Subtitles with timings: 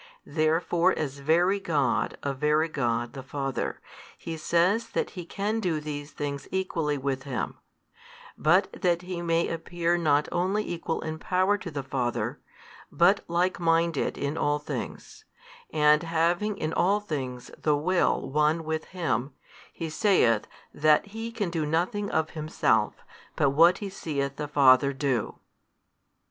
[0.25, 3.79] Therefore as Very God of Very God the Father,
[4.17, 7.59] He says that He can do these things equally with Him;
[8.35, 12.39] but that He may appear not only Equal in Power to the Father,
[12.91, 15.23] but likeminded in all things,
[15.69, 19.33] and having in all things the Will One with Him,
[19.71, 22.95] He saith that He can do nothing of Himself,
[23.35, 25.37] but what He seeth the Father do.